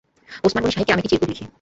ওসমান 0.43 0.61
গনি 0.63 0.73
সাহেবকে 0.73 0.93
আমি 0.93 1.01
একটি 1.01 1.11
চিরকুট 1.11 1.29
লিখি। 1.31 1.45